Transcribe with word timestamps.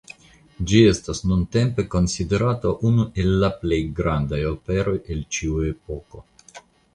Ĝi 0.69 0.77
estas 0.91 1.19
nuntempe 1.31 1.85
konsiderata 1.95 2.71
unu 2.91 3.05
el 3.25 3.29
la 3.45 3.51
plej 3.59 3.79
grandaj 4.01 4.41
operoj 4.53 4.97
el 5.17 5.23
ĉiu 5.37 5.61
epoko. 5.75 6.25